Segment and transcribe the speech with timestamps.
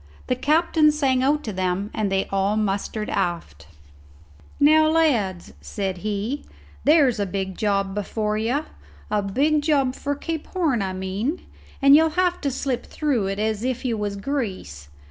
[0.25, 3.67] The captain sang out to them and they all mustered aft.
[4.59, 6.43] "Now, lads," said he,
[6.83, 8.65] "there's a big job before you
[9.11, 11.43] a big job for Cape Horn, I mean;
[11.83, 14.89] and you'll have to slip through it as if you was grease.